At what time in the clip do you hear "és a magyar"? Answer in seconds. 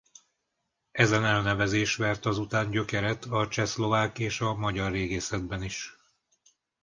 4.19-4.91